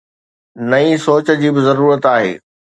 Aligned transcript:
نئين 0.69 0.97
سوچ 1.05 1.27
جي 1.41 1.49
به 1.53 1.61
ضرورت 1.67 2.03
آهي. 2.15 2.33